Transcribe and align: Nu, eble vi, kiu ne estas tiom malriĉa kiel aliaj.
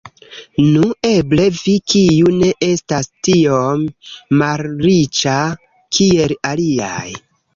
Nu, 0.75 0.85
eble 1.09 1.43
vi, 1.57 1.73
kiu 1.93 2.31
ne 2.37 2.49
estas 2.69 3.11
tiom 3.27 3.85
malriĉa 4.41 5.35
kiel 5.99 6.37
aliaj. 6.55 7.09